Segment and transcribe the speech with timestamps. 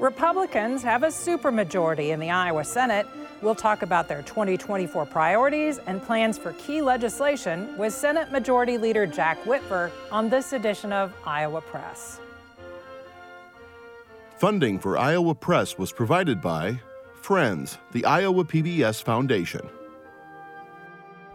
[0.00, 3.06] Republicans have a supermajority in the Iowa Senate.
[3.42, 9.06] We'll talk about their 2024 priorities and plans for key legislation with Senate Majority Leader
[9.06, 12.18] Jack Whitver on this edition of Iowa Press.
[14.38, 16.80] Funding for Iowa Press was provided by
[17.20, 19.68] Friends, the Iowa PBS Foundation,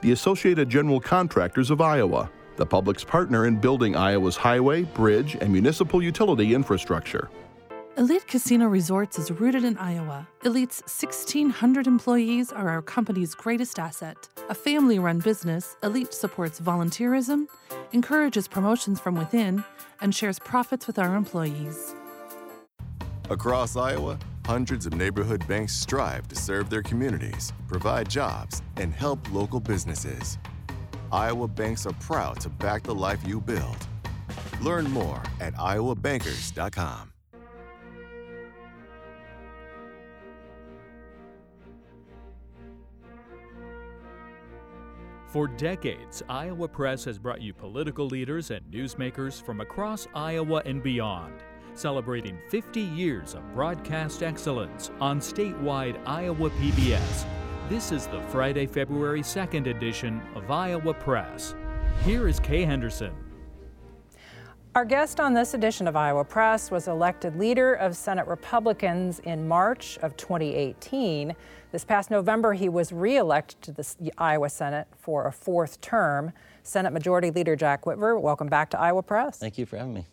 [0.01, 5.53] the Associated General Contractors of Iowa, the public's partner in building Iowa's highway, bridge, and
[5.53, 7.29] municipal utility infrastructure.
[7.97, 10.27] Elite Casino Resorts is rooted in Iowa.
[10.43, 14.17] Elite's 1,600 employees are our company's greatest asset.
[14.49, 17.47] A family run business, Elite supports volunteerism,
[17.93, 19.63] encourages promotions from within,
[20.01, 21.95] and shares profits with our employees.
[23.29, 29.19] Across Iowa, hundreds of neighborhood banks strive to serve their communities, provide jobs, and help
[29.31, 30.37] local businesses.
[31.13, 33.87] Iowa banks are proud to back the life you build.
[34.59, 37.13] Learn more at iowabankers.com.
[45.35, 50.81] For decades, Iowa Press has brought you political leaders and newsmakers from across Iowa and
[50.81, 57.25] beyond, celebrating 50 years of broadcast excellence on statewide Iowa PBS.
[57.67, 61.53] This is the Friday, February 2nd edition of Iowa Press.
[62.05, 63.13] Here is Kay Henderson.
[64.73, 69.47] Our guest on this edition of Iowa Press was elected leader of Senate Republicans in
[69.47, 71.33] March of 2018.
[71.75, 76.31] This past November, he was reelected to the Iowa Senate for a fourth term.
[76.63, 79.39] Senate Majority Leader Jack Whitver, welcome back to Iowa Press.
[79.39, 80.05] Thank you for having me.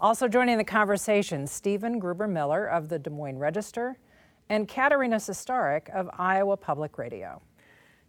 [0.00, 3.98] Also joining the conversation, Stephen Gruber Miller of the Des Moines Register
[4.48, 7.40] and Katerina Sostaric of Iowa Public Radio.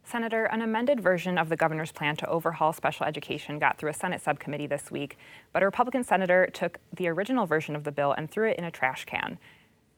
[0.03, 3.94] Senator, an amended version of the governor's plan to overhaul special education got through a
[3.94, 5.20] Senate subcommittee this week,
[5.53, 8.64] but a Republican senator took the original version of the bill and threw it in
[8.64, 9.38] a trash can.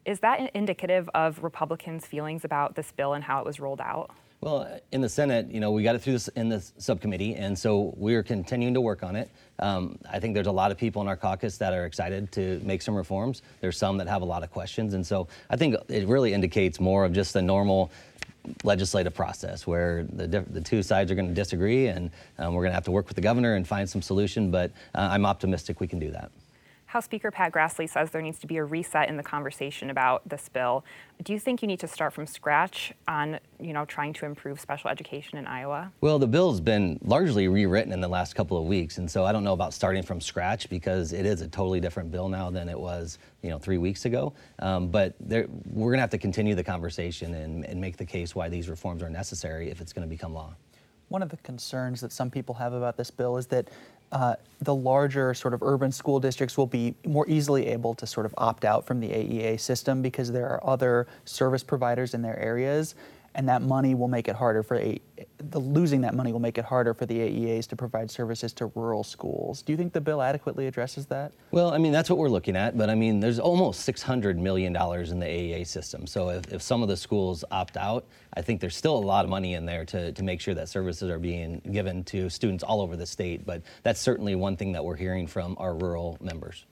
[0.06, 4.12] Is that indicative of Republicans' feelings about this bill and how it was rolled out?
[4.42, 7.60] Well, in the Senate, you know, we got it through this in the subcommittee, and
[7.60, 9.30] so we're continuing to work on it.
[9.60, 12.62] Um, I think there's a lot of people in our caucus that are excited to
[12.64, 13.42] make some reforms.
[13.60, 16.80] There's some that have a lot of questions, and so I think it really indicates
[16.80, 17.92] more of just the normal
[18.64, 22.72] legislative process where the, the two sides are going to disagree, and um, we're going
[22.72, 24.52] to have to work with the governor and find some solution.
[24.52, 26.32] But uh, I'm optimistic we can do that.
[26.90, 30.28] House Speaker Pat Grassley says there needs to be a reset in the conversation about
[30.28, 30.84] this bill.
[31.24, 34.60] Do you think you need to start from scratch on, you know, trying to improve
[34.60, 35.92] special education in Iowa?
[36.02, 39.32] Well, the bill's been largely rewritten in the last couple of weeks, and so I
[39.32, 42.68] don't know about starting from scratch because it is a totally different bill now than
[42.68, 44.34] it was, you know, three weeks ago.
[44.58, 48.06] Um, but there, we're going to have to continue the conversation and, and make the
[48.06, 50.56] case why these reforms are necessary if it's going to become law.
[51.10, 53.70] One of the concerns that some people have about this bill is that
[54.12, 58.26] uh, the larger sort of urban school districts will be more easily able to sort
[58.26, 62.38] of opt out from the AEA system because there are other service providers in their
[62.40, 62.96] areas
[63.36, 65.00] and that money will make it harder for a,
[65.38, 68.68] the losing that money will make it harder for the AEAs to provide services to
[68.76, 69.62] rural schools.
[69.62, 71.32] Do you think the bill adequately addresses that?
[71.52, 74.74] Well, I mean that's what we're looking at, but I mean there's almost 600 million
[74.74, 76.08] dollars in the AEA system.
[76.08, 79.26] So if, if some of the schools opt out, I think there's still a lot
[79.26, 82.64] of money in there to, to make sure that services are being given to students
[82.64, 83.46] all over the state.
[83.46, 86.66] But that's certainly one thing that we're hearing from our rural members.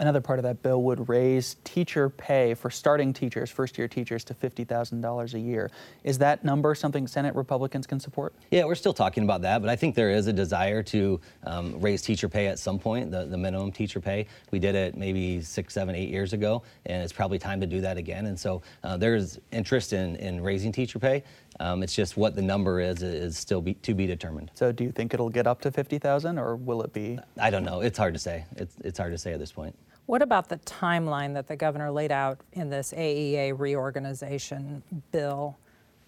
[0.00, 4.24] Another part of that bill would raise teacher pay for starting teachers, first year teachers,
[4.24, 5.70] to $50,000 a year.
[6.04, 8.32] Is that number something Senate Republicans can support?
[8.50, 11.78] Yeah, we're still talking about that, but I think there is a desire to um,
[11.82, 14.26] raise teacher pay at some point, the, the minimum teacher pay.
[14.50, 17.82] We did it maybe six, seven, eight years ago, and it's probably time to do
[17.82, 18.24] that again.
[18.24, 21.24] And so uh, there's interest in, in raising teacher pay.
[21.58, 24.50] Um, it's just what the number is is still be, to be determined.
[24.54, 27.18] So do you think it'll get up to 50,000 or will it be?
[27.38, 27.82] I don't know.
[27.82, 28.46] It's hard to say.
[28.56, 29.76] It's, it's hard to say at this point.
[30.10, 34.82] What about the timeline that the governor laid out in this AEA reorganization
[35.12, 35.56] bill?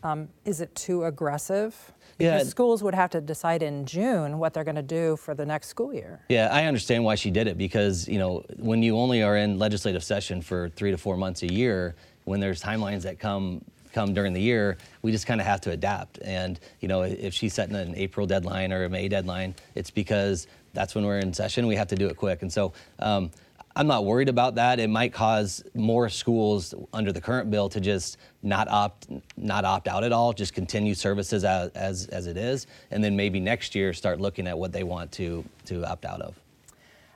[0.02, 1.92] Um, is it too aggressive?
[2.18, 2.38] Yeah.
[2.38, 5.46] Because schools would have to decide in June what they're going to do for the
[5.46, 6.18] next school year.
[6.28, 9.56] Yeah, I understand why she did it because, you know, when you only are in
[9.60, 11.94] legislative session for three to four months a year,
[12.24, 15.70] when there's timelines that come come during the year, we just kind of have to
[15.70, 16.18] adapt.
[16.22, 20.48] And, you know, if she's setting an April deadline or a May deadline, it's because
[20.72, 21.66] that's when we're in session.
[21.66, 22.42] We have to do it quick.
[22.42, 23.30] And so, um,
[23.74, 24.78] I'm not worried about that.
[24.78, 29.88] It might cause more schools under the current bill to just not opt not opt
[29.88, 33.74] out at all, just continue services as, as, as it is, and then maybe next
[33.74, 36.38] year start looking at what they want to to opt out of.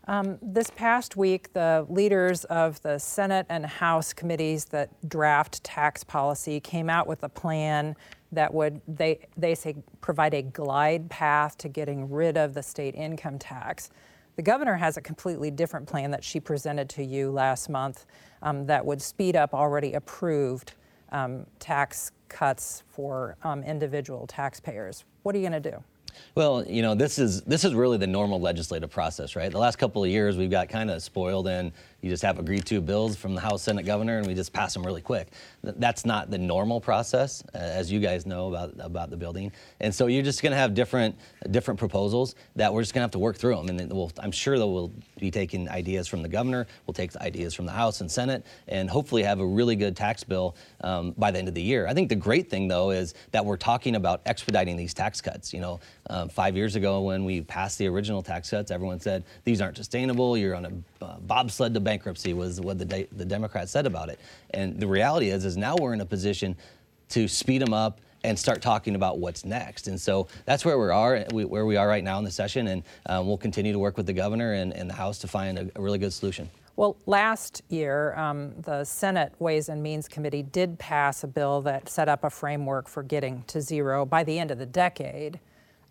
[0.08, 6.04] Um, this past week, the leaders of the Senate and House committees that draft tax
[6.04, 7.96] policy came out with a plan
[8.32, 12.94] that would they they say provide a glide path to getting rid of the state
[12.94, 13.90] income tax.
[14.36, 18.04] The governor has a completely different plan that she presented to you last month
[18.42, 20.74] um, that would speed up already approved
[21.10, 25.04] um, tax cuts for um, individual taxpayers.
[25.22, 25.82] What are you going to do?
[26.34, 29.50] Well, you know, this is this is really the normal legislative process, right?
[29.50, 31.72] The last couple of years, we've got kind of spoiled and
[32.06, 34.72] you just have agreed to bills from the House, Senate, Governor, and we just pass
[34.72, 35.28] them really quick.
[35.64, 39.50] That's not the normal process, uh, as you guys know about about the building.
[39.80, 41.16] And so you're just going to have different
[41.50, 43.68] different proposals that we're just going to have to work through them.
[43.68, 47.54] And we'll, I'm sure that we'll be taking ideas from the Governor, we'll take ideas
[47.54, 51.32] from the House and Senate, and hopefully have a really good tax bill um, by
[51.32, 51.88] the end of the year.
[51.88, 55.52] I think the great thing though is that we're talking about expediting these tax cuts.
[55.52, 59.24] You know, um, five years ago when we passed the original tax cuts, everyone said
[59.42, 60.36] these aren't sustainable.
[60.36, 64.08] You're on a uh, bobsled to bankruptcy was what the, de- the Democrats said about
[64.08, 64.20] it.
[64.50, 66.56] And the reality is, is now we're in a position
[67.10, 69.86] to speed them up and start talking about what's next.
[69.86, 72.82] And so that's where we are, where we are right now in the session, and
[73.06, 75.70] um, we'll continue to work with the governor and, and the House to find a,
[75.76, 76.50] a, really good solution.
[76.74, 81.88] Well, last year, um, the Senate Ways and Means Committee did pass a bill that
[81.88, 85.38] set up a framework for getting to zero by the end of the decade.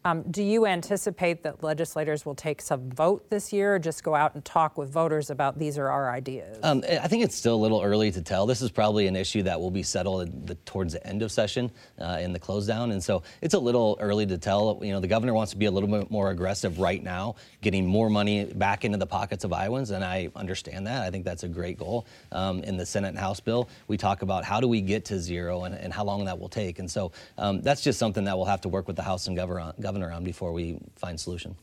[0.06, 4.14] Um, do you anticipate that legislators will take some vote this year or just go
[4.14, 6.60] out and talk with voters about these are our ideas?
[6.62, 8.46] Um, I think it's still a little early to tell.
[8.46, 11.72] This is probably an issue that will be settled the, towards the end of session
[12.00, 12.92] uh, in the close down.
[12.92, 14.80] And so it's a little early to tell.
[14.84, 17.88] You know, the governor wants to be a little bit more aggressive right now, getting
[17.88, 19.90] more money back into the pockets of Iowans.
[19.90, 21.02] And I understand that.
[21.02, 22.06] I think that's a great goal.
[22.32, 25.20] Um, in the Senate and House bill, we talk about how do we get to
[25.20, 26.78] zero and, and how long that will take.
[26.78, 29.36] And so um, that's just something that we'll have to work with the House and
[29.36, 31.56] governor on governor on before we find solution.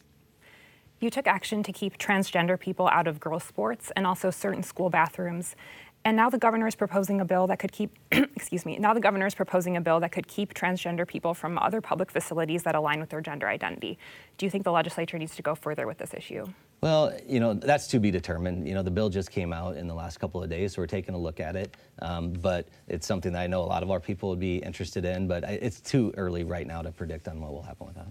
[1.00, 4.88] You took action to keep transgender people out of girls' sports and also certain school
[4.88, 5.56] bathrooms.
[6.04, 9.00] And now the governor is proposing a bill that could keep, excuse me, now the
[9.00, 12.74] governor is proposing a bill that could keep transgender people from other public facilities that
[12.74, 13.98] align with their gender identity.
[14.38, 16.46] Do you think the legislature needs to go further with this issue?
[16.82, 18.66] Well, you know, that's to be determined.
[18.66, 20.88] You know, the bill just came out in the last couple of days, so we're
[20.88, 21.76] taking a look at it.
[22.00, 25.04] Um, but it's something that I know a lot of our people would be interested
[25.04, 28.08] in, but it's too early right now to predict on what will happen with that.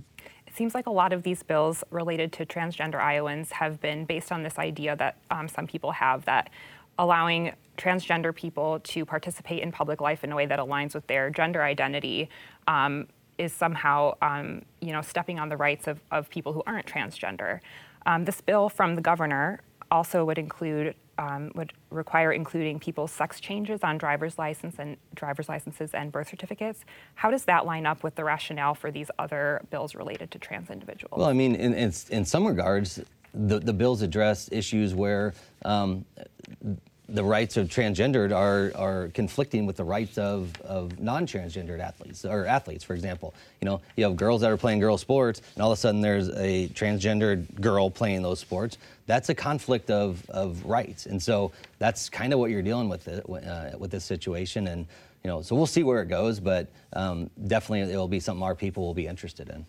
[0.47, 4.31] It seems like a lot of these bills related to transgender Iowans have been based
[4.31, 6.49] on this idea that um, some people have that
[6.97, 11.29] allowing transgender people to participate in public life in a way that aligns with their
[11.29, 12.29] gender identity
[12.67, 13.07] um,
[13.37, 17.59] is somehow, um, you know, stepping on the rights of, of people who aren't transgender.
[18.05, 23.39] Um, this bill from the governor also would include um, would require including people's sex
[23.39, 26.83] changes on driver's license and driver's licenses and birth certificates.
[27.13, 30.71] How does that line up with the rationale for these other bills related to trans
[30.71, 31.19] individuals?
[31.19, 33.01] Well, I mean, in, in, in some regards,
[33.33, 35.33] the, the bills address issues where
[35.63, 36.05] um,
[37.11, 42.45] the rights of transgendered are, are conflicting with the rights of, of non-transgendered athletes or
[42.45, 43.33] athletes, for example.
[43.59, 46.01] You know, you have girls that are playing girl sports, and all of a sudden
[46.01, 48.77] there's a transgendered girl playing those sports.
[49.07, 53.07] That's a conflict of, of rights, and so that's kind of what you're dealing with
[53.07, 54.67] it, uh, with this situation.
[54.67, 54.87] And
[55.23, 58.43] you know, so we'll see where it goes, but um, definitely it will be something
[58.43, 59.65] our people will be interested in.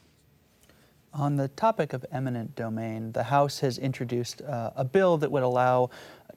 [1.14, 5.42] On the topic of eminent domain, the House has introduced uh, a bill that would
[5.42, 5.90] allow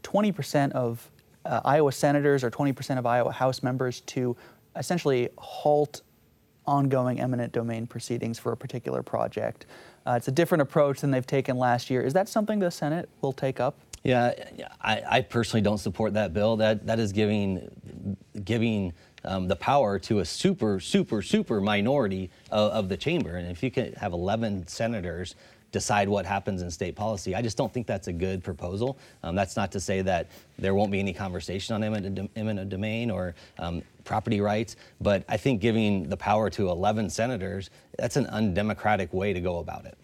[0.06, 1.10] 20% of
[1.46, 4.38] uh, Iowa senators or 20% of Iowa House members to
[4.76, 6.02] essentially halt
[6.68, 9.66] ongoing eminent domain proceedings for a particular project.
[10.06, 12.02] Uh, it's a different approach than they've taken last year.
[12.02, 13.76] Is that something the Senate will take up?
[14.04, 14.34] Yeah,
[14.82, 16.58] I, I personally don't support that bill.
[16.58, 22.72] That that is giving giving um, the power to a super super super minority of,
[22.72, 23.38] of the chamber.
[23.38, 25.36] And if you can have 11 senators
[25.76, 27.36] decide what happens in state policy.
[27.36, 28.98] I just don't think that's a good proposal.
[29.24, 30.28] Um, that's not to say that
[30.58, 35.36] there won't be any conversation on eminent, eminent domain or um, property rights, but I
[35.36, 39.98] think giving the power to 11 senators, that's an undemocratic way to go about it.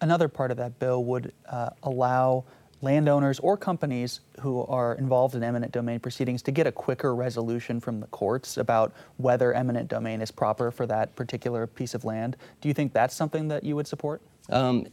[0.00, 2.42] Another part of that bill would uh, allow
[2.82, 7.78] landowners or companies who are involved in eminent domain proceedings to get a quicker resolution
[7.78, 12.36] from the courts about whether eminent domain is proper for that particular piece of land.
[12.60, 14.20] Do you think that's something that you would support?
[14.50, 14.86] Um,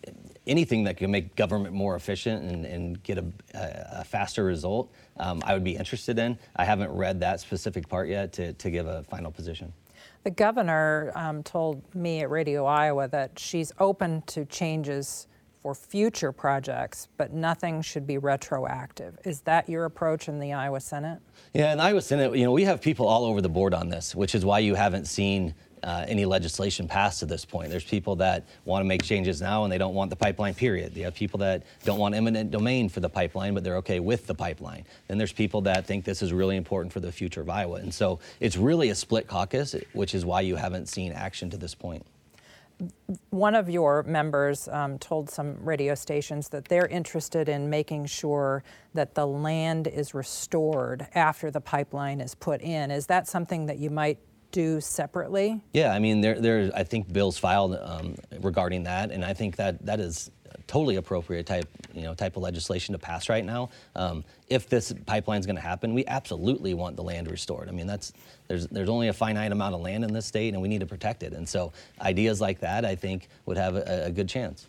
[0.47, 5.41] anything that can make government more efficient and, and get a, a, faster result, um,
[5.45, 6.37] I would be interested in.
[6.55, 9.73] I haven't read that specific part yet to, to give a final position.
[10.23, 15.27] The governor um, told me at Radio Iowa that she's open to changes
[15.61, 19.17] for future projects, but nothing should be retroactive.
[19.25, 21.19] Is that your approach in the Iowa Senate?
[21.53, 23.89] Yeah, in the Iowa Senate, you know, we have people all over the board on
[23.89, 27.69] this, which is why you haven't seen uh, any legislation passed to this point.
[27.69, 30.95] There's people that want to make changes now and they don't want the pipeline, period.
[30.95, 34.27] You have people that don't want eminent domain for the pipeline, but they're okay with
[34.27, 34.85] the pipeline.
[35.07, 37.77] Then there's people that think this is really important for the future of Iowa.
[37.77, 41.57] And so it's really a split caucus, which is why you haven't seen action to
[41.57, 42.05] this point.
[43.29, 48.63] one of your members um, told some radio stations that they're interested in making sure
[48.93, 52.91] that the land is restored after the pipeline is put in.
[52.91, 54.17] Is that something that you might
[54.51, 55.61] do separately?
[55.73, 59.55] Yeah, I mean, there, there I think bills filed um, regarding that, and I think
[59.57, 60.31] that that is
[60.67, 63.69] totally appropriate type, you know, type of legislation to pass right now.
[63.95, 67.67] Um, if this pipeline is going to happen, we absolutely want the land restored.
[67.67, 68.13] I mean, that's
[68.47, 70.85] there's there's only a finite amount of land in this state, and we need to
[70.85, 71.33] protect it.
[71.33, 74.67] And so, ideas like that, I think, would have a, a good chance.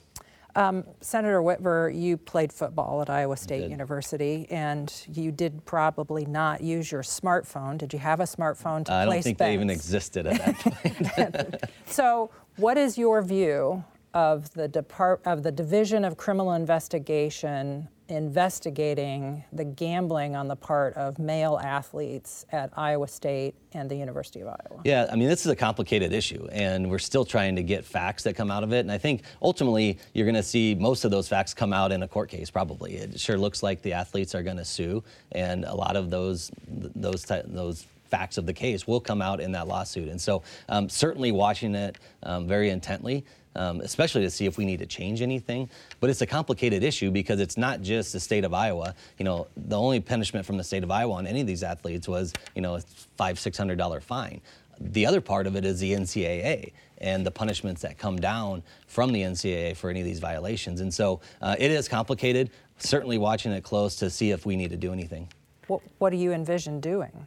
[0.55, 6.61] Um, Senator Whitver, you played football at Iowa State University, and you did probably not
[6.61, 7.79] use your smartphone.
[7.79, 9.49] Did you have a smartphone to I play don't think bets?
[9.49, 11.65] they even existed at that point.
[11.87, 13.83] so, what is your view
[14.13, 20.95] of the Depart- of the Division of Criminal Investigation investigating the gambling on the part
[20.95, 24.83] of male athletes at Iowa State and the University of Iowa?
[24.85, 28.23] Yeah, I mean, this is a complicated issue, and we're still trying to get facts
[28.25, 28.81] that come out of it.
[28.81, 32.03] And I think ultimately you're going to see most of those facts come out in
[32.03, 32.51] a court case.
[32.51, 35.03] Probably, it sure looks like the athletes are going to sue,
[35.33, 39.53] and a lot of those those those facts of the case will come out in
[39.53, 40.09] that lawsuit.
[40.11, 43.25] And so, um, certainly watching it um, very intently
[43.57, 45.69] um, especially to see if we need to change anything.
[46.01, 48.95] But it's a complicated issue because it's not just the state of Iowa.
[49.19, 52.09] You know, the only punishment from the state of Iowa on any of these athletes
[52.09, 52.81] was, you know, a
[53.17, 54.41] five, six hundred dollar fine.
[54.81, 59.13] The other part of it is the NCAA and the punishments that come down from
[59.13, 60.81] the NCAA for any of these violations.
[60.81, 62.51] And so uh, it is complicated.
[62.79, 65.29] Certainly watching it close to see if we need to do anything.
[65.67, 67.27] What, what do you envision doing?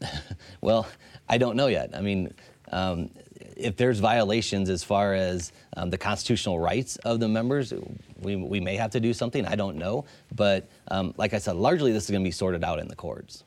[0.60, 0.86] well,
[1.28, 1.90] I don't know yet.
[1.94, 2.34] I mean,
[2.70, 3.10] um,
[3.56, 7.72] if there's violations as far as um, the constitutional rights of the members,
[8.20, 9.46] we, we may have to do something.
[9.46, 10.04] I don't know.
[10.34, 12.96] But um, like I said, largely this is going to be sorted out in the
[12.96, 13.44] courts.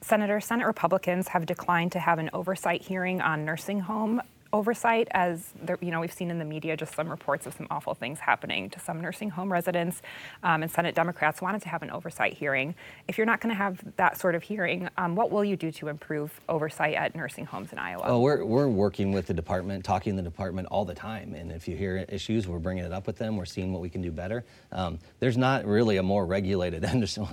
[0.00, 4.20] Senator, Senate Republicans have declined to have an oversight hearing on nursing home
[4.52, 7.66] oversight as there, you know we've seen in the media just some reports of some
[7.70, 10.02] awful things happening to some nursing home residents
[10.42, 12.74] um, and senate democrats wanted to have an oversight hearing.
[13.08, 15.70] If you're not going to have that sort of hearing um, what will you do
[15.72, 18.02] to improve oversight at nursing homes in iowa?
[18.06, 21.50] Well we're, we're working with the department talking to the department all the time and
[21.50, 23.36] if you hear issues we're bringing it up with them.
[23.36, 24.44] We're seeing what we can do better.
[24.72, 27.26] Um, there's not really a more regulated industry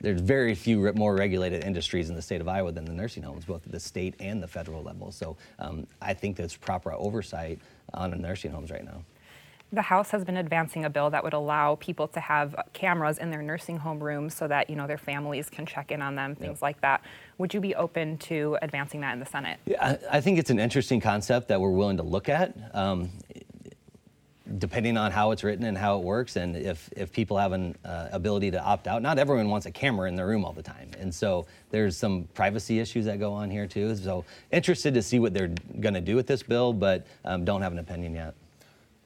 [0.00, 3.44] there's very few more regulated industries in the state of Iowa than the nursing homes,
[3.44, 5.12] both at the state and the federal level.
[5.12, 7.58] So um, I think there's proper oversight
[7.94, 9.02] on the nursing homes right now.
[9.72, 13.30] The House has been advancing a bill that would allow people to have cameras in
[13.30, 16.34] their nursing home rooms so that you know their families can check in on them,
[16.34, 16.62] things yep.
[16.62, 17.02] like that.
[17.38, 19.60] Would you be open to advancing that in the Senate?
[19.66, 22.52] Yeah, I, I, think it's an interesting concept that we're willing to look at.
[22.74, 23.10] Um,
[24.58, 27.76] depending on how it's written and how it works, and if, if people have an
[27.84, 30.62] uh, ability to opt out, not everyone wants a camera in their room all the
[30.62, 30.90] time.
[30.98, 33.94] And so there's some privacy issues that go on here too.
[33.96, 37.62] So interested to see what they're going to do with this bill, but um, don't
[37.62, 38.34] have an opinion yet.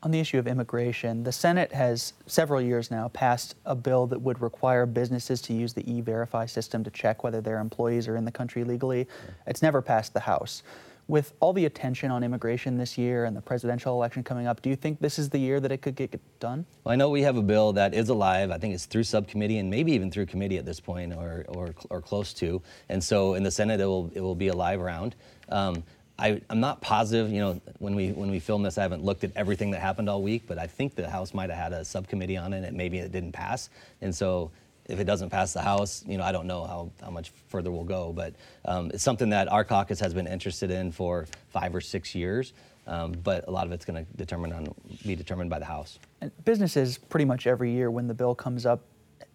[0.03, 4.21] On the issue of immigration, the Senate has several years now passed a bill that
[4.21, 8.17] would require businesses to use the e verify system to check whether their employees are
[8.17, 9.09] in the country legally.
[9.47, 10.63] It's never passed the House.
[11.07, 14.71] With all the attention on immigration this year and the presidential election coming up, do
[14.71, 16.65] you think this is the year that it could get done?
[16.83, 18.51] Well, I know we have a bill that is alive.
[18.51, 21.75] I think it's through subcommittee and maybe even through committee at this point or, or,
[21.91, 22.63] or close to.
[22.89, 25.15] And so in the Senate, it will, it will be a live round.
[25.51, 25.85] Um,
[26.19, 27.31] I, am not positive.
[27.31, 30.09] You know, when we when we filmed this, I haven't looked at everything that happened
[30.09, 32.77] all week, but I think the House might have had a subcommittee on it, and
[32.77, 33.69] maybe it didn't pass.
[34.01, 34.53] And so
[34.87, 37.71] if it doesn't pass the House, you know, I don't know how, how much further
[37.71, 41.75] we'll go, but um, it's something that our caucus has been interested in for five
[41.75, 42.53] or six years.
[42.87, 44.11] Um, but a lot of it's going to
[45.07, 45.99] be determined by the House.
[46.21, 48.83] And businesses pretty much every year when the bill comes up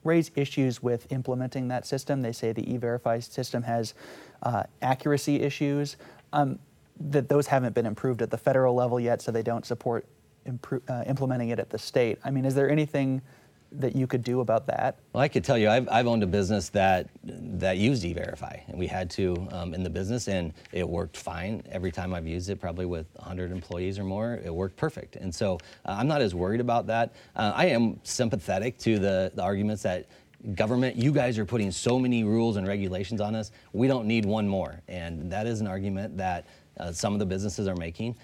[0.03, 2.22] raise issues with implementing that system.
[2.22, 3.96] They say the e-verify system has
[4.44, 5.98] uh, accuracy issues.
[6.32, 6.60] Um,
[7.00, 10.06] that those haven't been improved at the federal level yet, so they don't support
[10.46, 12.20] impro- uh, implementing it at the state.
[12.25, 13.22] I mean, is there anything
[13.71, 14.99] that you could do about that?
[15.13, 18.79] Well, I could tell you, I've, I've owned a business that that used E-Verify, and
[18.79, 22.49] we had to um, in the business, and it worked fine every time I've used
[22.49, 22.59] it.
[22.59, 25.15] Probably with 100 employees or more, it worked perfect.
[25.15, 27.13] And so uh, I'm not as worried about that.
[27.35, 30.07] Uh, I am sympathetic to the, the arguments that
[30.55, 33.51] government, you guys are putting so many rules and regulations on us.
[33.73, 36.47] We don't need one more, and that is an argument that
[36.79, 38.15] uh, some of the businesses are making.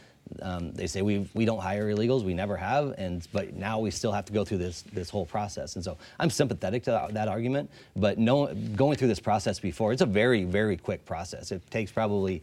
[0.41, 3.91] Um, they say we we don't hire illegals, we never have, and but now we
[3.91, 5.75] still have to go through this this whole process.
[5.75, 9.93] And so I'm sympathetic to that, that argument, but no, going through this process before,
[9.93, 11.51] it's a very very quick process.
[11.51, 12.41] It takes probably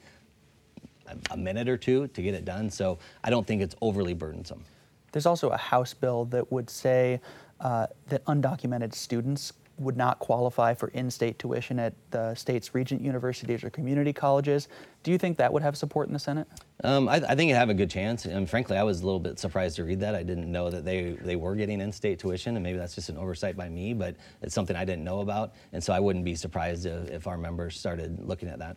[1.08, 2.70] a, a minute or two to get it done.
[2.70, 4.64] So I don't think it's overly burdensome.
[5.10, 7.20] There's also a House bill that would say
[7.60, 13.64] uh, that undocumented students would not qualify for in-state tuition at the state's regent universities
[13.64, 14.68] or community colleges.
[15.02, 16.46] Do you think that would have support in the Senate?
[16.84, 18.24] Um, I, I, think it have a good chance.
[18.24, 20.14] And frankly, I was a little bit surprised to read that.
[20.14, 23.16] I didn't know that they, they were getting in-state tuition, and maybe that's just an
[23.16, 25.54] oversight by me, but it's something I didn't know about.
[25.72, 28.76] And so I wouldn't be surprised if, if our members started looking at that.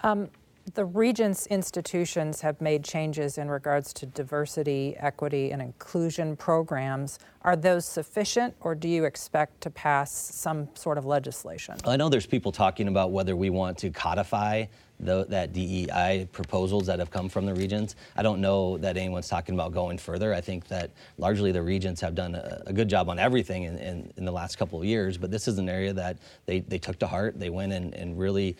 [0.00, 0.30] Um,
[0.74, 7.18] the Regents institutions have made changes in regards to diversity, equity, and inclusion programs.
[7.42, 11.76] Are those sufficient, or do you expect to pass some sort of legislation?
[11.84, 14.66] I know there's people talking about whether we want to codify
[15.00, 17.94] the, that DEI proposals that have come from the regents.
[18.16, 20.34] I don't know that anyone's talking about going further.
[20.34, 23.78] I think that largely the regents have done a, a good job on everything in,
[23.78, 26.78] in, in, the last couple of years, but this is an area that they, they
[26.78, 27.38] took to heart.
[27.38, 28.56] They went and, and really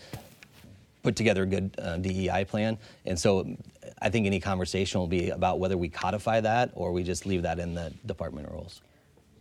[1.03, 2.79] put together a good uh, DEI plan.
[3.07, 3.57] And so
[4.01, 7.43] I think any conversation will be about whether we codify that or we just leave
[7.43, 8.83] that in the department rules.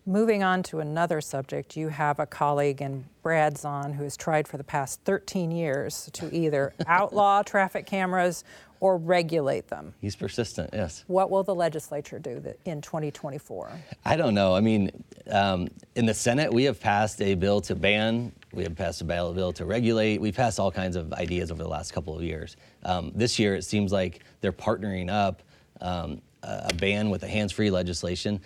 [0.05, 4.47] Moving on to another subject, you have a colleague in Brad Zaun who has tried
[4.47, 8.45] for the past 13 years to either outlaw traffic cameras
[8.79, 9.93] or regulate them.
[9.99, 11.03] He's persistent, yes.
[11.07, 13.71] What will the legislature do in 2024?
[14.05, 14.55] I don't know.
[14.55, 18.75] I mean, um, in the Senate, we have passed a bill to ban, we have
[18.75, 22.15] passed a bill to regulate, we've passed all kinds of ideas over the last couple
[22.15, 22.57] of years.
[22.83, 25.43] Um, this year, it seems like they're partnering up
[25.79, 28.41] um, a ban with the hands-free legislation.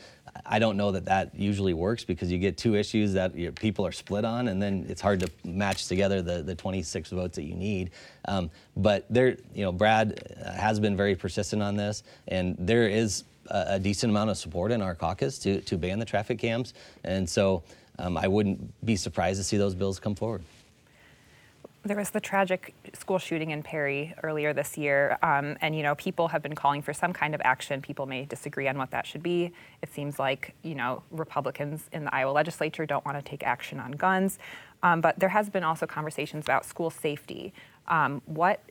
[0.46, 3.92] I don't know that that usually works because you get two issues that people are
[3.94, 7.56] split on, and then it's hard to match together the, the 26 votes that you
[7.56, 7.92] need.
[8.26, 13.24] Um, but there, you know, Brad has been very persistent on this, and there is
[13.48, 16.74] a, a decent amount of support in our caucus to, to ban the traffic cams,
[17.06, 17.64] and so
[18.02, 20.42] um, I wouldn't be surprised to see those bills come forward.
[21.84, 25.96] There was the tragic school shooting in Perry earlier this year, um, and you know
[25.96, 27.82] people have been calling for some kind of action.
[27.82, 29.52] People may disagree on what that should be.
[29.82, 33.80] It seems like you know Republicans in the Iowa legislature don't want to take action
[33.80, 34.38] on guns,
[34.84, 37.52] um, but there has been also conversations about school safety.
[37.88, 38.62] Um, what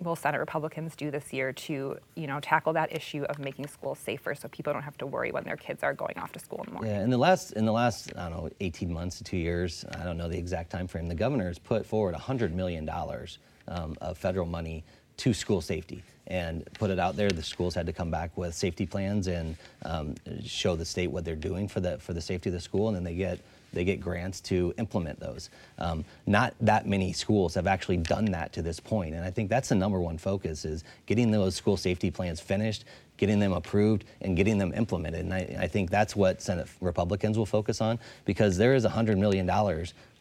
[0.00, 3.98] will Senate Republicans do this year to, you know, tackle that issue of making schools
[3.98, 6.60] safer so people don't have to worry when their kids are going off to school
[6.60, 6.90] in the morning?
[6.92, 9.84] Yeah, in the last in the last I don't know 18 months to two years,
[9.98, 11.08] I don't know the exact time frame.
[11.08, 14.84] The governor has put forward 100 million dollars um, of federal money
[15.18, 17.30] to school safety and put it out there.
[17.30, 21.24] The schools had to come back with safety plans and um, show the state what
[21.24, 23.40] they're doing for the for the safety of the school, and then they get
[23.72, 25.50] they get grants to implement those.
[25.78, 29.50] Um, not that many schools have actually done that to this point, and I think
[29.50, 32.84] that's the number one focus is getting those school safety plans finished,
[33.16, 35.20] getting them approved, and getting them implemented.
[35.20, 39.18] And I, I think that's what Senate Republicans will focus on because there is $100
[39.18, 39.48] million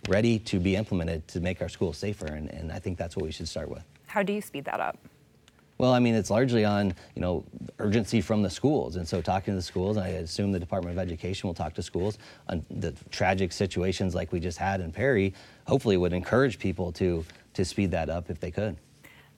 [0.09, 3.23] ready to be implemented to make our schools safer, and, and I think that's what
[3.23, 3.83] we should start with.
[4.07, 4.97] How do you speed that up?
[5.77, 7.43] Well, I mean, it's largely on you know
[7.79, 10.99] urgency from the schools, and so talking to the schools, I assume the Department of
[10.99, 15.33] Education will talk to schools on the tragic situations like we just had in Perry.
[15.67, 18.77] Hopefully, would encourage people to to speed that up if they could.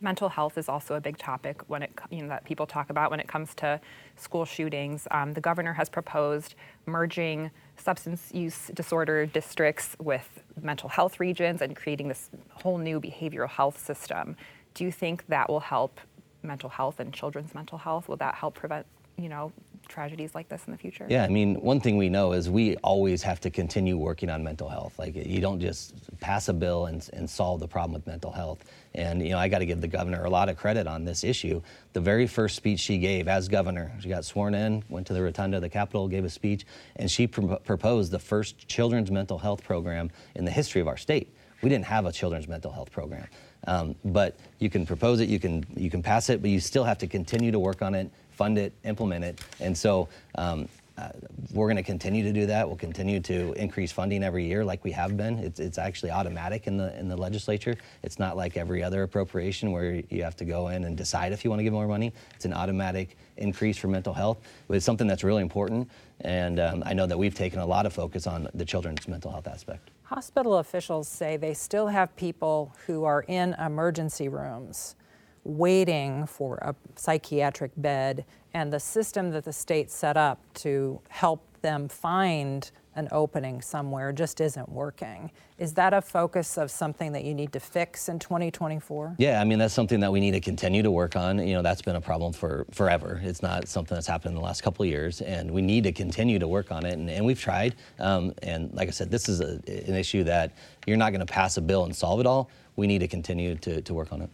[0.01, 3.11] Mental health is also a big topic when it you know that people talk about
[3.11, 3.81] when it comes to
[4.15, 5.09] school shootings.
[5.11, 11.75] Um, the governor has proposed merging substance use disorder districts with mental health regions and
[11.75, 14.37] creating this whole new behavioral health system.
[14.73, 15.99] Do you think that will help
[16.43, 18.07] mental health and children's mental health?
[18.07, 18.85] Will that help prevent,
[19.17, 19.51] you know,
[19.87, 21.05] tragedies like this in the future?
[21.09, 24.43] Yeah, I mean, one thing we know is we always have to continue working on
[24.43, 24.97] mental health.
[24.99, 28.63] Like, you don't just pass a bill and, and solve the problem with mental health.
[28.93, 31.23] And, you know, I got to give the governor a lot of credit on this
[31.23, 31.61] issue.
[31.93, 35.21] The very first speech she gave as governor, she got sworn in, went to the
[35.21, 39.39] rotunda of the Capitol, gave a speech, and she pr- proposed the first children's mental
[39.39, 41.33] health program in the history of our state.
[41.61, 43.27] We didn't have a children's mental health program.
[43.67, 46.83] Um, but you can propose it, you can you can pass it, but you still
[46.83, 49.41] have to continue to work on it, fund it, implement it.
[49.59, 50.67] And so um,
[50.99, 51.09] uh,
[51.53, 52.67] we're going to continue to do that.
[52.67, 55.39] We'll continue to increase funding every year, like we have been.
[55.39, 57.77] It's, it's actually automatic in the in the legislature.
[58.03, 61.43] It's not like every other appropriation where you have to go in and decide if
[61.43, 62.11] you want to give more money.
[62.35, 64.39] It's an automatic increase for mental health.
[64.67, 65.89] But it's something that's really important,
[66.21, 69.31] and um, I know that we've taken a lot of focus on the children's mental
[69.31, 69.91] health aspect.
[70.09, 74.95] Hospital officials say they still have people who are in emergency rooms
[75.43, 81.43] waiting for a psychiatric bed, and the system that the state set up to help
[81.61, 85.31] them find an opening somewhere just isn't working.
[85.57, 89.15] Is that a focus of something that you need to fix in 2024?
[89.17, 91.45] Yeah, I mean that's something that we need to continue to work on.
[91.45, 93.21] You know, that's been a problem for forever.
[93.23, 95.91] It's not something that's happened in the last couple of years, and we need to
[95.91, 96.93] continue to work on it.
[96.93, 97.75] And, and we've tried.
[97.99, 100.53] Um, and like I said, this is a, an issue that
[100.87, 102.49] you're not going to pass a bill and solve it all.
[102.75, 104.29] We need to continue to, to work on it.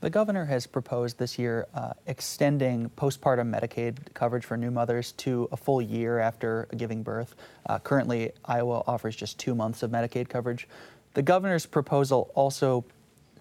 [0.00, 5.48] The governor has proposed this year uh, extending postpartum Medicaid coverage for new mothers to
[5.52, 7.34] a full year after giving birth.
[7.64, 10.68] Uh, currently, Iowa offers just two months of Medicaid coverage.
[11.14, 12.84] The governor's proposal also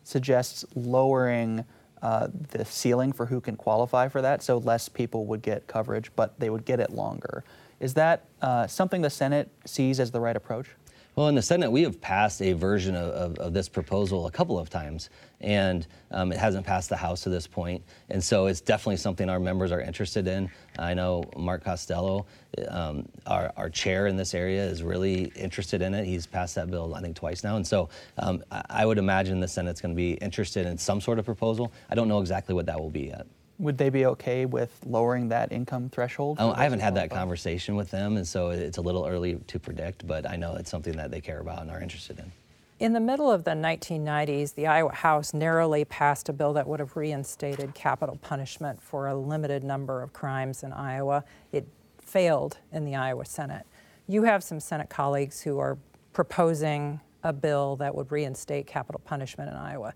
[0.06, 1.65] suggests lowering
[2.02, 6.10] uh, the ceiling for who can qualify for that, so less people would get coverage,
[6.15, 7.44] but they would get it longer.
[7.82, 10.70] Is that uh, something the Senate sees as the right approach?
[11.15, 14.32] Well, in the Senate, we have passed a version of, of, of this proposal a
[14.32, 17.82] couple of times, and um, it hasn't passed the House to this point.
[18.10, 20.49] And so it's definitely something our members are interested in.
[20.78, 22.25] I know Mark Costello,
[22.67, 26.04] um, our, our chair in this area, is really interested in it.
[26.04, 27.56] He's passed that bill, I think, twice now.
[27.56, 31.17] And so um, I would imagine the Senate's going to be interested in some sort
[31.17, 31.71] of proposal.
[31.89, 33.25] I don't know exactly what that will be yet.
[33.58, 36.38] Would they be okay with lowering that income threshold?
[36.39, 39.60] Oh, I haven't had that conversation with them, and so it's a little early to
[39.60, 42.32] predict, but I know it's something that they care about and are interested in.
[42.78, 46.82] In the middle of the 1990s, the Iowa House narrowly passed a bill that would
[46.82, 51.24] have reinstated capital punishment for a limited number of crimes in Iowa.
[51.54, 51.65] It
[52.02, 53.65] failed in the Iowa Senate.
[54.08, 55.78] You have some Senate colleagues who are
[56.12, 59.94] proposing a bill that would reinstate capital punishment in Iowa.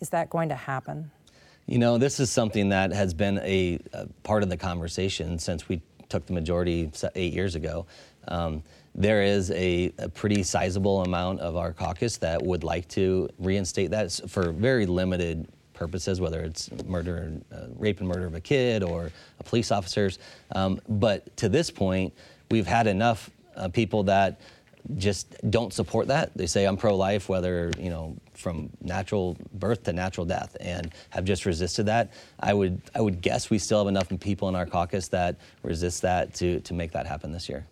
[0.00, 1.10] Is that going to happen?
[1.68, 5.68] You know, this is something that has been a, a part of the conversation since
[5.68, 7.84] we took the majority eight years ago.
[8.26, 8.62] Um,
[8.94, 13.90] there is a, a, pretty sizable amount of our caucus that would like to reinstate
[13.90, 18.82] that for very limited purposes, whether it's murder, uh, rape and murder of a kid
[18.82, 19.12] or
[19.44, 20.18] police officers.
[20.52, 22.14] Um, but to this point,
[22.50, 24.40] we've had enough uh, people that
[24.96, 26.34] just don't support that.
[26.34, 31.24] They say I'm pro-life, whether you know from natural birth to natural death, and have
[31.24, 32.12] just resisted that.
[32.40, 36.02] I would I would guess we still have enough people in our caucus that resist
[36.02, 37.66] that to to make that happen this year.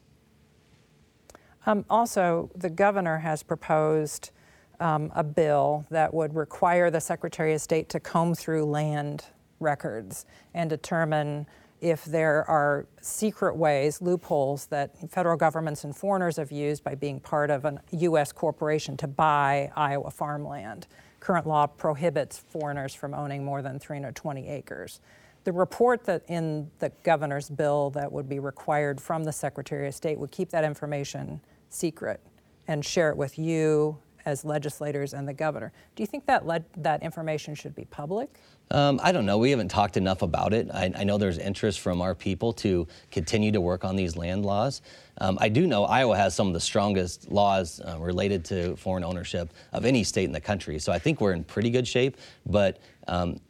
[1.66, 4.30] Um, also, the governor has proposed
[4.78, 9.24] um, a bill that would require the Secretary of State to comb through land
[9.58, 11.46] records and determine
[11.80, 17.20] if there are secret ways, loopholes that federal governments and foreigners have used by being
[17.20, 18.32] part of a U.S.
[18.32, 20.86] corporation to buy Iowa farmland.
[21.20, 25.00] Current law prohibits foreigners from owning more than 320 acres.
[25.44, 29.94] The report that in the governor's bill that would be required from the Secretary of
[29.94, 32.20] State would keep that information secret
[32.66, 35.72] and share it with you as legislators and the governor.
[35.94, 36.44] Do you think that
[36.76, 38.28] that information should be public?
[38.72, 39.38] Um, I don't know.
[39.38, 40.68] We haven't talked enough about it.
[40.74, 44.44] I, I, know there's interest from our people to continue to work on these land
[44.44, 44.82] laws.
[45.18, 49.04] Um, I do know Iowa has some of the strongest laws uh, related to foreign
[49.04, 50.80] ownership of any state in the country.
[50.80, 52.16] So I think we're in pretty good shape.
[52.44, 53.40] But um,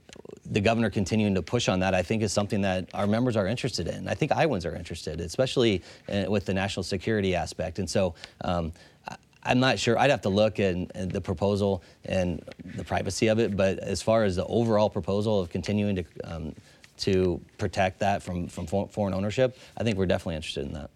[0.45, 3.47] the governor continuing to push on that, I think, is something that our members are
[3.47, 4.09] interested in.
[4.09, 7.79] I think Iowans are interested, especially uh, with the national security aspect.
[7.79, 8.73] And so um,
[9.47, 9.99] I'm not sure.
[9.99, 10.77] I'd have to look at,
[11.11, 12.43] the proposal and
[12.77, 13.57] the privacy of it.
[13.57, 16.55] But as far as the overall proposal of continuing to um,
[16.99, 20.91] to protect that from from foreign ownership, I think we're definitely interested in that.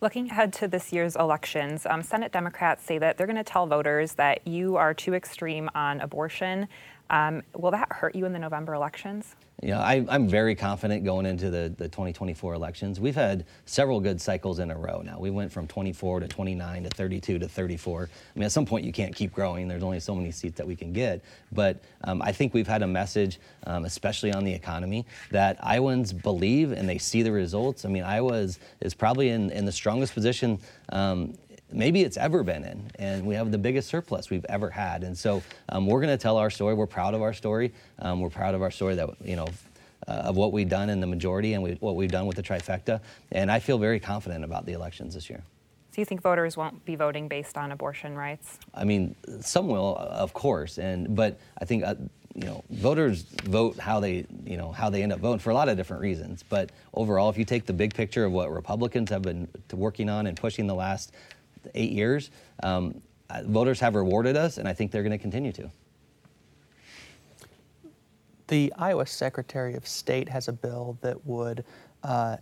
[0.00, 3.66] Looking ahead to this year's elections, um, Senate Democrats say that they're going to tell
[3.66, 6.68] voters that you are too extreme on abortion.
[7.08, 9.36] Um, will that hurt you in the November elections?
[9.64, 13.00] Yeah, I, am very confident going into the, the 2024 elections.
[13.00, 15.18] We've had several good cycles in a row now.
[15.18, 18.02] We went from 24 to 29 to 32 to 34.
[18.02, 19.66] I mean, at some point you can't keep growing.
[19.66, 21.22] There's only so many seats that we can get.
[21.50, 26.12] But um, I think we've had a message, um, especially on the economy, that Iowans
[26.12, 27.86] believe and they see the results.
[27.86, 30.58] I mean, Iowa is, is probably in, in the strongest position
[30.90, 31.32] um,
[31.72, 32.90] maybe it's ever been in.
[32.98, 35.02] And we have the biggest surplus we've ever had.
[35.02, 36.74] And so um, we're going to tell our story.
[36.74, 37.72] We're proud of our story.
[37.98, 39.48] Um, we're proud of our story that, you know,
[40.06, 42.42] uh, of what we've done in the majority and we, what we've done with the
[42.42, 43.00] trifecta.
[43.32, 45.42] And I feel very confident about the elections this year.
[45.94, 48.58] So you think voters won't be voting based on abortion rights?
[48.74, 51.94] I mean, some will, of course, and but I think uh,
[52.34, 55.54] you know voters vote how they you know how they end up voting for a
[55.54, 56.42] lot of different reasons.
[56.42, 60.26] But overall, if you take the big picture of what Republicans have been working on
[60.26, 61.12] and pushing the last
[61.74, 62.30] eight years,
[62.62, 63.00] um,
[63.30, 65.70] uh, voters have rewarded us, and I think they're going to continue to.
[68.48, 71.64] The Iowa Secretary of State has a bill that would
[72.02, 72.36] uh,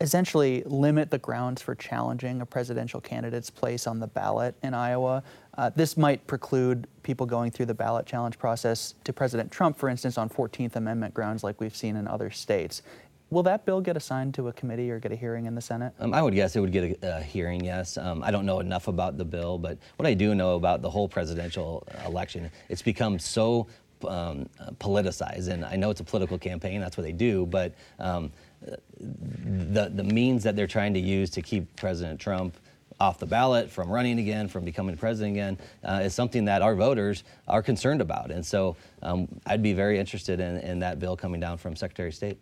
[0.00, 5.22] essentially limit the grounds for challenging a presidential candidate's place on the ballot in Iowa.
[5.56, 9.88] Uh, this might preclude people going through the ballot challenge process to President Trump, for
[9.88, 12.82] instance, on 14th Amendment grounds like we've seen in other states.
[13.30, 15.92] Will that bill get assigned to a committee or get a hearing in the Senate?
[16.00, 17.98] Um, I would guess it would get a, a hearing, yes.
[17.98, 20.88] Um, I don't know enough about the bill, but what I do know about the
[20.88, 23.66] whole presidential election, it's become so
[24.06, 25.48] um, politicized.
[25.48, 30.04] And I know it's a political campaign, that's what they do, but um, the, the
[30.04, 32.56] means that they're trying to use to keep President Trump
[33.00, 36.74] off the ballot, from running again, from becoming president again, uh, is something that our
[36.74, 38.30] voters are concerned about.
[38.30, 42.08] And so um, I'd be very interested in, in that bill coming down from Secretary
[42.08, 42.38] of State.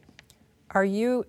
[0.71, 1.25] Are you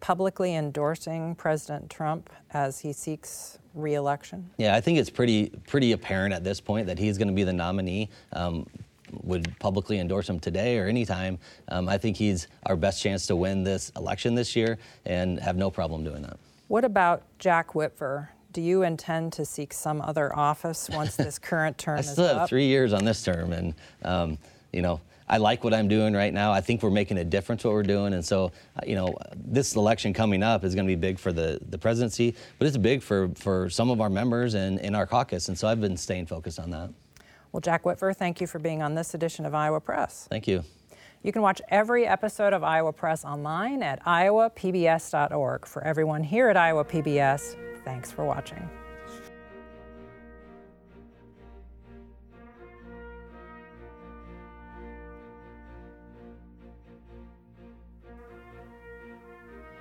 [0.00, 4.50] publicly endorsing President Trump as he seeks reelection?
[4.56, 7.44] Yeah, I think it's pretty pretty apparent at this point that he's going to be
[7.44, 8.08] the nominee.
[8.32, 8.66] Um,
[9.22, 11.36] would publicly endorse him today or anytime.
[11.68, 15.56] Um, I think he's our best chance to win this election this year and have
[15.56, 16.38] no problem doing that.
[16.68, 18.28] What about Jack Whitver?
[18.52, 22.38] Do you intend to seek some other office once this current term I is still
[22.38, 24.38] have three years on this term, and um,
[24.72, 25.00] you know
[25.30, 26.50] I like what I'm doing right now.
[26.50, 29.76] I think we're making a difference what we're doing, and so uh, you know this
[29.76, 33.00] election coming up is going to be big for the the presidency, but it's big
[33.00, 36.26] for for some of our members and in our caucus, and so I've been staying
[36.26, 36.90] focused on that.
[37.52, 40.26] Well, Jack Whitver, thank you for being on this edition of Iowa Press.
[40.28, 40.64] Thank you.
[41.22, 45.66] You can watch every episode of Iowa Press online at iowapbs.org.
[45.66, 48.68] For everyone here at Iowa PBS, thanks for watching.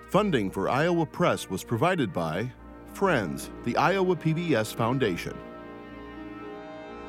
[0.09, 2.51] Funding for Iowa Press was provided by
[2.93, 5.37] Friends, the Iowa PBS Foundation,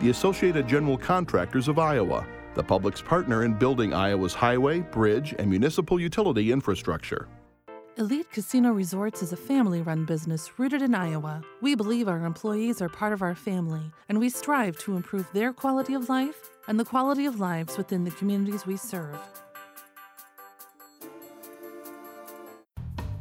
[0.01, 5.49] the Associated General Contractors of Iowa, the public's partner in building Iowa's highway, bridge, and
[5.49, 7.27] municipal utility infrastructure.
[7.97, 11.43] Elite Casino Resorts is a family run business rooted in Iowa.
[11.63, 15.55] We believe our employees are part of our family, and we strive to improve their
[15.55, 19.19] quality of life and the quality of lives within the communities we serve.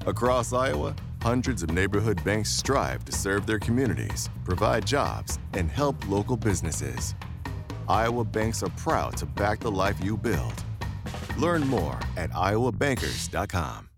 [0.10, 5.95] Across Iowa, hundreds of neighborhood banks strive to serve their communities, provide jobs, and help
[6.10, 7.13] local businesses.
[7.88, 10.63] Iowa banks are proud to back the life you build.
[11.38, 13.88] Learn more at iowabankers.com.